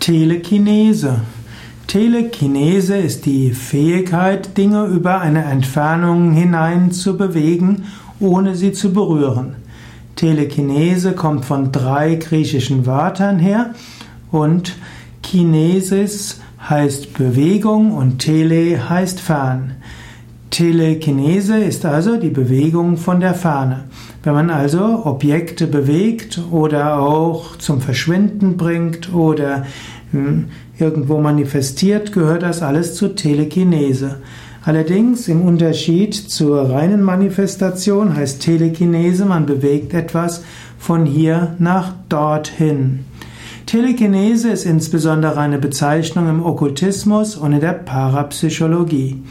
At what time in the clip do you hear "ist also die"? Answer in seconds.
21.58-22.30